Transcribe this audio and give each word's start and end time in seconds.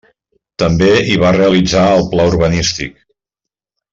També 0.63 0.87
hi 1.09 1.17
va 1.25 1.33
realitzar 1.35 1.85
el 1.99 2.09
pla 2.15 2.27
urbanístic. 2.33 2.99